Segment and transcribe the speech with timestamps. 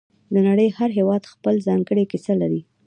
[0.33, 2.61] د نړۍ هر هېواد خپله ځانګړې کیسه لري